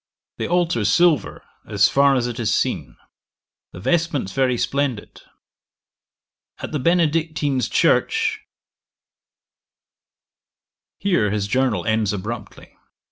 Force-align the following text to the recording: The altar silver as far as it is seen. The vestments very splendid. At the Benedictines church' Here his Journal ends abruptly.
The 0.37 0.47
altar 0.47 0.83
silver 0.83 1.43
as 1.67 1.87
far 1.87 2.15
as 2.15 2.25
it 2.25 2.39
is 2.39 2.51
seen. 2.51 2.97
The 3.71 3.79
vestments 3.79 4.31
very 4.31 4.57
splendid. 4.57 5.21
At 6.57 6.71
the 6.71 6.79
Benedictines 6.79 7.69
church' 7.69 8.39
Here 10.97 11.29
his 11.29 11.45
Journal 11.45 11.85
ends 11.85 12.13
abruptly. 12.13 12.75